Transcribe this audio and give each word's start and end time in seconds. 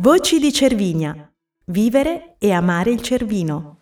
Voci 0.00 0.38
di 0.38 0.50
Cervinia. 0.50 1.30
Vivere 1.66 2.36
e 2.38 2.52
amare 2.52 2.90
il 2.90 3.02
Cervino. 3.02 3.76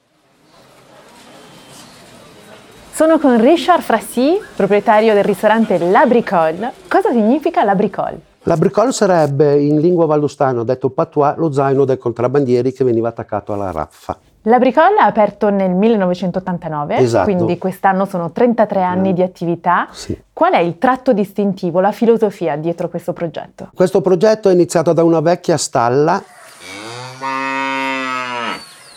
Sono 2.91 3.21
con 3.21 3.41
Richard 3.41 3.83
Frassi, 3.83 4.37
proprietario 4.57 5.15
del 5.15 5.23
ristorante 5.23 5.79
La 5.79 6.07
Bricole. 6.07 6.73
Cosa 6.89 7.13
significa 7.13 7.63
La 7.63 7.77
Bricole? 7.77 8.21
La 8.43 8.57
bricole 8.57 8.91
sarebbe 8.91 9.63
in 9.63 9.79
lingua 9.79 10.07
valdostana, 10.07 10.65
detto 10.65 10.91
patois, 10.91 11.37
lo 11.37 11.53
zaino 11.53 11.85
del 11.85 11.99
contrabbandieri 11.99 12.73
che 12.73 12.83
veniva 12.83 13.11
attaccato 13.11 13.53
alla 13.53 13.71
raffa. 13.71 14.19
La 14.49 14.59
Bricole 14.59 14.97
è 14.97 15.03
aperto 15.03 15.51
nel 15.51 15.73
1989, 15.73 16.97
Esatto. 16.97 17.25
quindi 17.25 17.59
quest'anno 17.59 18.07
sono 18.07 18.33
33 18.33 18.83
anni 18.83 19.13
di 19.13 19.21
attività. 19.21 19.89
Sì. 19.91 20.19
Qual 20.33 20.55
è 20.55 20.59
il 20.61 20.79
tratto 20.79 21.13
distintivo, 21.13 21.81
la 21.81 21.93
filosofia 21.93 22.57
dietro 22.57 22.89
questo 22.89 23.13
progetto? 23.13 23.69
Questo 23.75 24.01
progetto 24.01 24.49
è 24.49 24.55
iniziato 24.55 24.95
da 24.95 25.05
una 25.05 25.21
vecchia 25.21 25.59
stalla 25.59 26.23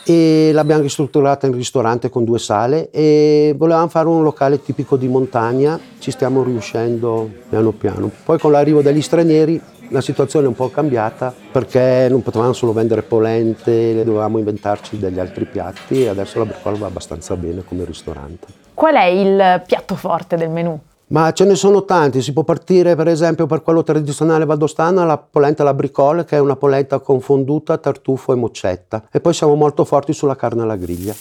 e 0.06 0.52
l'abbiamo 0.54 0.84
ristrutturata 0.84 1.48
in 1.48 1.54
ristorante 1.54 2.10
con 2.10 2.24
due 2.24 2.40
sale 2.40 2.90
e 2.90 3.54
volevamo 3.58 3.90
fare 3.90 4.08
un 4.08 4.24
locale 4.24 4.62
tipico 4.62 4.96
di 4.96 5.10
montagna, 5.10 5.78
ci 6.00 6.12
stiamo 6.12 6.44
riuscendo 6.44 7.30
piano 7.50 7.72
piano. 7.72 8.10
Poi 8.24 8.40
con 8.40 8.52
l'arrivo 8.52 8.82
degli 8.82 9.02
stranieri 9.02 9.62
la 9.92 10.02
situazione 10.02 10.46
è 10.46 10.48
un 10.48 10.56
po' 10.56 10.70
cambiata 10.70 11.34
perché 11.52 12.08
non 12.10 12.22
potevamo 12.22 12.54
solo 12.54 12.74
vendere 12.74 13.04
polente, 13.04 14.04
dovevamo 14.04 14.38
inventarci 14.38 14.98
degli 14.98 15.20
altri 15.20 15.46
piatti 15.46 16.04
e 16.04 16.08
adesso 16.08 16.40
la 16.40 16.46
Bricol 16.46 16.78
va 16.78 16.88
abbastanza 16.88 17.36
bene 17.36 17.64
come 17.64 17.84
ristorante. 17.86 18.48
Qual 18.74 18.96
è 18.96 19.06
il 19.06 19.62
piatto 19.66 19.96
forte 19.96 20.38
del 20.38 20.50
menù? 20.50 20.80
Ma 21.08 21.34
ce 21.34 21.44
ne 21.44 21.56
sono 21.56 21.84
tanti, 21.84 22.22
si 22.22 22.32
può 22.32 22.44
partire 22.44 22.96
per 22.96 23.10
esempio 23.10 23.46
per 23.46 23.62
quello 23.62 23.84
tradizionale 23.84 24.46
valdostano, 24.46 25.06
la 25.06 25.18
polenta 25.18 25.62
alla 25.62 25.74
bricole 25.74 26.24
che 26.24 26.38
è 26.38 26.40
una 26.40 26.56
polenta 26.56 27.00
con 27.00 27.20
fonduta, 27.20 27.78
tartufo 27.78 28.32
e 28.32 28.36
moccetta 28.36 29.04
e 29.12 29.20
poi 29.20 29.34
siamo 29.34 29.56
molto 29.56 29.84
forti 29.84 30.14
sulla 30.14 30.38
carne 30.38 30.62
alla 30.62 30.78
griglia. 30.78 31.14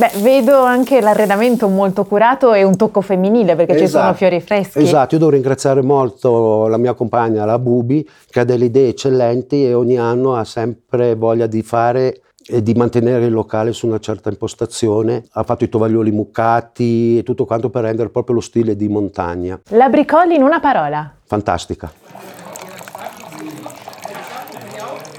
Beh, 0.00 0.12
vedo 0.22 0.62
anche 0.62 1.02
l'arredamento 1.02 1.68
molto 1.68 2.06
curato 2.06 2.54
e 2.54 2.62
un 2.62 2.74
tocco 2.74 3.02
femminile 3.02 3.54
perché 3.54 3.74
ci 3.76 3.86
sono 3.86 4.04
Esatto. 4.04 4.16
fiori 4.16 4.40
freschi. 4.40 4.78
Esatto, 4.78 5.12
io 5.12 5.18
devo 5.20 5.32
ringraziare 5.32 5.82
molto 5.82 6.68
la 6.68 6.78
mia 6.78 6.94
compagna, 6.94 7.44
la 7.44 7.58
Bubi, 7.58 8.08
che 8.30 8.40
ha 8.40 8.44
delle 8.44 8.64
idee 8.64 8.88
eccellenti 8.88 9.66
e 9.66 9.74
ogni 9.74 9.98
anno 9.98 10.36
ha 10.36 10.44
sempre 10.44 11.14
voglia 11.16 11.46
di 11.46 11.60
fare 11.60 12.22
e 12.46 12.62
di 12.62 12.72
mantenere 12.72 13.26
il 13.26 13.32
locale 13.32 13.74
su 13.74 13.86
una 13.86 13.98
certa 13.98 14.30
impostazione. 14.30 15.22
Ha 15.32 15.42
fatto 15.42 15.64
i 15.64 15.68
tovaglioli 15.68 16.12
muccati 16.12 17.18
e 17.18 17.22
tutto 17.22 17.44
quanto 17.44 17.68
per 17.68 17.82
rendere 17.82 18.08
proprio 18.08 18.36
lo 18.36 18.40
stile 18.40 18.76
di 18.76 18.88
montagna. 18.88 19.60
La 19.68 19.90
Bricole 19.90 20.34
in 20.34 20.42
una 20.42 20.60
parola. 20.60 21.12
Fantastica. 21.26 21.92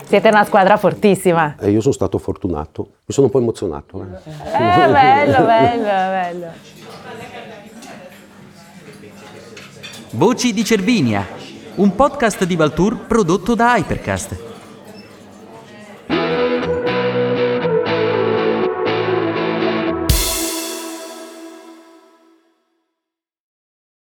Siete 0.07 0.27
una 0.27 0.44
squadra 0.44 0.77
fortissima. 0.77 1.55
E 1.59 1.69
io 1.69 1.80
sono 1.81 1.94
stato 1.94 2.17
fortunato. 2.17 2.83
Mi 3.05 3.13
sono 3.13 3.27
un 3.27 3.31
po' 3.31 3.39
emozionato. 3.39 4.02
eh. 4.03 4.30
Eh, 4.30 4.91
bello, 4.91 5.45
bello, 5.45 5.83
bello. 5.83 6.47
Voci 10.11 10.52
di 10.52 10.66
Cervinia, 10.66 11.25
un 11.75 11.95
podcast 11.95 12.44
di 12.44 12.55
Valtour 12.57 13.05
prodotto 13.05 13.55
da 13.55 13.77
Hypercast. 13.77 14.49